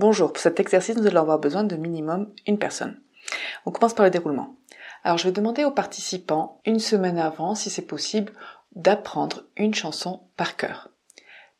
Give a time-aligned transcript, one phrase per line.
[0.00, 2.98] Bonjour, pour cet exercice, nous allons avoir besoin de minimum une personne.
[3.66, 4.56] On commence par le déroulement.
[5.04, 8.32] Alors je vais demander aux participants, une semaine avant, si c'est possible,
[8.74, 10.88] d'apprendre une chanson par cœur.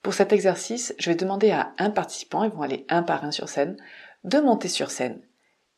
[0.01, 3.31] Pour cet exercice, je vais demander à un participant, ils vont aller un par un
[3.31, 3.77] sur scène,
[4.25, 5.21] de monter sur scène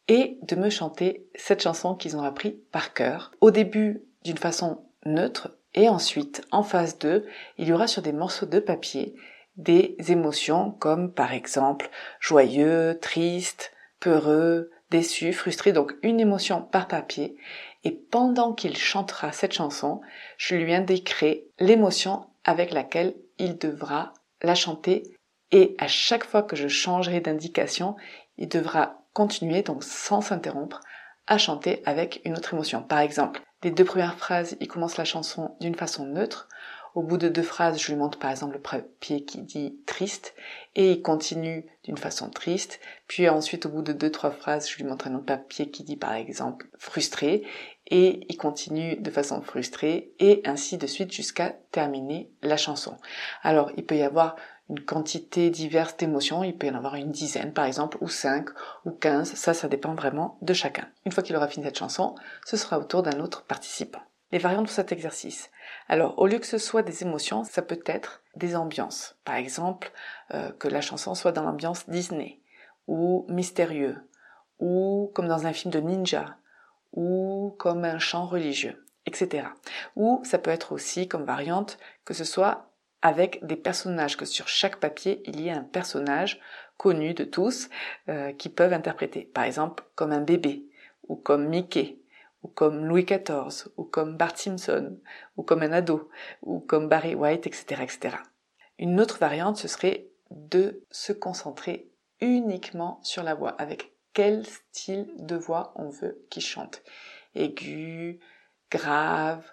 [0.06, 3.32] et de me chanter cette chanson qu'ils ont appris par cœur.
[3.40, 7.26] Au début, d'une façon neutre, et ensuite, en phase 2,
[7.58, 9.16] il y aura sur des morceaux de papier
[9.56, 17.36] des émotions comme par exemple joyeux, triste, peureux, déçu, frustré, donc une émotion par papier.
[17.84, 20.00] Et pendant qu'il chantera cette chanson,
[20.36, 25.02] je lui indiquerai l'émotion avec laquelle il devra la chanter.
[25.50, 27.96] Et à chaque fois que je changerai d'indication,
[28.36, 30.80] il devra continuer, donc sans s'interrompre,
[31.26, 32.82] à chanter avec une autre émotion.
[32.82, 36.48] Par exemple, les deux premières phrases, il commence la chanson d'une façon neutre.
[36.94, 40.34] Au bout de deux phrases, je lui montre par exemple le papier qui dit triste
[40.74, 42.80] et il continue d'une façon triste.
[43.08, 45.84] Puis ensuite, au bout de deux, trois phrases, je lui montre un autre papier qui
[45.84, 47.44] dit par exemple frustré
[47.86, 52.98] et il continue de façon frustrée et ainsi de suite jusqu'à terminer la chanson.
[53.42, 54.36] Alors, il peut y avoir
[54.68, 58.50] une quantité diverse d'émotions, il peut y en avoir une dizaine par exemple, ou cinq,
[58.84, 60.88] ou quinze, ça, ça dépend vraiment de chacun.
[61.06, 62.14] Une fois qu'il aura fini cette chanson,
[62.44, 64.00] ce sera au tour d'un autre participant.
[64.30, 65.50] Les variantes pour cet exercice.
[65.88, 69.16] Alors, au lieu que ce soit des émotions, ça peut être des ambiances.
[69.24, 69.92] Par exemple,
[70.32, 72.40] euh, que la chanson soit dans l'ambiance Disney,
[72.86, 73.96] ou mystérieux,
[74.58, 76.36] ou comme dans un film de ninja,
[76.92, 79.48] ou comme un chant religieux, etc.
[79.96, 82.68] Ou ça peut être aussi comme variante que ce soit
[83.00, 86.40] avec des personnages, que sur chaque papier il y ait un personnage
[86.76, 87.68] connu de tous
[88.08, 89.30] euh, qui peuvent interpréter.
[89.34, 90.64] Par exemple, comme un bébé,
[91.08, 91.98] ou comme Mickey,
[92.42, 94.98] ou comme Louis XIV, ou comme Bart Simpson,
[95.36, 96.10] ou comme un ado,
[96.42, 98.16] ou comme Barry White, etc., etc.
[98.78, 105.08] Une autre variante, ce serait de se concentrer uniquement sur la voix, avec quel style
[105.18, 106.82] de voix on veut qu'il chante.
[107.34, 108.20] Aigu,
[108.70, 109.44] grave,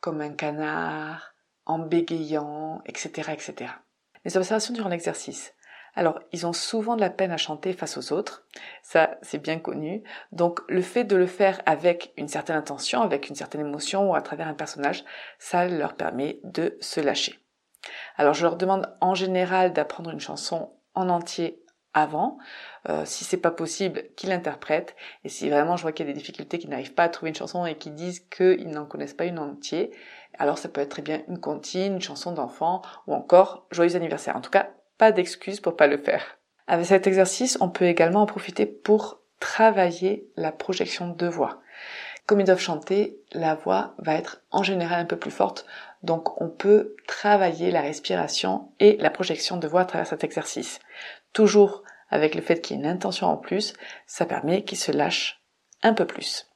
[0.00, 1.34] comme un canard,
[1.66, 3.72] en bégayant, etc., etc.
[4.24, 5.54] Les observations durant l'exercice.
[5.96, 8.44] Alors, ils ont souvent de la peine à chanter face aux autres,
[8.82, 10.02] ça c'est bien connu.
[10.32, 14.14] Donc, le fait de le faire avec une certaine intention, avec une certaine émotion ou
[14.14, 15.04] à travers un personnage,
[15.38, 17.38] ça leur permet de se lâcher.
[18.16, 22.38] Alors, je leur demande en général d'apprendre une chanson en entier avant,
[22.88, 24.96] euh, si c'est pas possible, qu'ils l'interprètent.
[25.22, 27.30] Et si vraiment je vois qu'il y a des difficultés, qu'ils n'arrivent pas à trouver
[27.30, 29.88] une chanson et qu'ils disent qu'ils n'en connaissent pas une entière,
[30.38, 34.36] alors ça peut être très bien une comptine, une chanson d'enfant ou encore joyeux anniversaire.
[34.36, 36.38] En tout cas, pas d'excuses pour pas le faire.
[36.66, 41.60] Avec cet exercice, on peut également en profiter pour travailler la projection de voix.
[42.26, 45.66] Comme ils doivent chanter, la voix va être en général un peu plus forte,
[46.02, 50.80] donc on peut travailler la respiration et la projection de voix à travers cet exercice.
[51.34, 53.74] Toujours avec le fait qu'il y ait une intention en plus,
[54.06, 55.42] ça permet qu'ils se lâchent
[55.82, 56.50] un peu plus.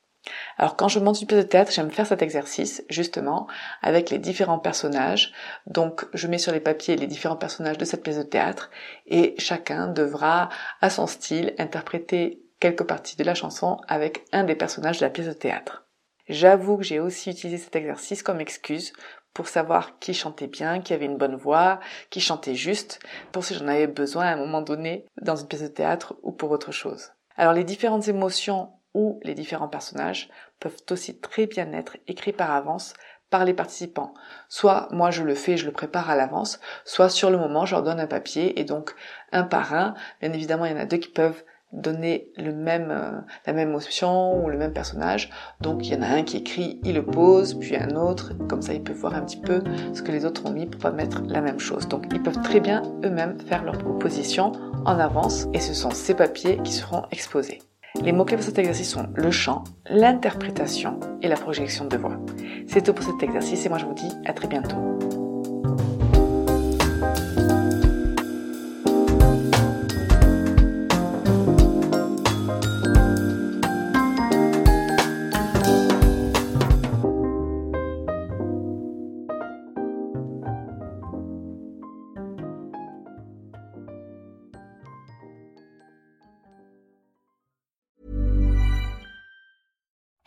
[0.56, 3.46] Alors quand je monte une pièce de théâtre, j'aime faire cet exercice justement
[3.82, 5.32] avec les différents personnages.
[5.66, 8.70] Donc je mets sur les papiers les différents personnages de cette pièce de théâtre
[9.06, 10.48] et chacun devra
[10.80, 15.10] à son style interpréter quelques parties de la chanson avec un des personnages de la
[15.10, 15.84] pièce de théâtre.
[16.28, 18.92] J'avoue que j'ai aussi utilisé cet exercice comme excuse
[19.32, 21.80] pour savoir qui chantait bien, qui avait une bonne voix,
[22.10, 22.98] qui chantait juste,
[23.32, 26.32] pour si j'en avais besoin à un moment donné dans une pièce de théâtre ou
[26.32, 27.12] pour autre chose.
[27.36, 30.28] Alors les différentes émotions ou les différents personnages
[30.60, 32.94] peuvent aussi très bien être écrits par avance
[33.30, 34.14] par les participants.
[34.48, 37.74] Soit moi je le fais, je le prépare à l'avance, soit sur le moment je
[37.74, 38.94] leur donne un papier et donc
[39.32, 42.90] un par un, bien évidemment il y en a deux qui peuvent donner le même,
[42.90, 45.30] euh, la même option ou le même personnage.
[45.60, 48.62] Donc il y en a un qui écrit, il le pose, puis un autre, comme
[48.62, 49.62] ça ils peuvent voir un petit peu
[49.92, 51.86] ce que les autres ont mis pour pas mettre la même chose.
[51.88, 54.52] Donc ils peuvent très bien eux-mêmes faire leur proposition
[54.86, 57.58] en avance et ce sont ces papiers qui seront exposés.
[58.02, 62.18] Les mots-clés pour cet exercice sont le chant, l'interprétation et la projection de voix.
[62.66, 64.97] C'est tout pour cet exercice et moi je vous dis à très bientôt.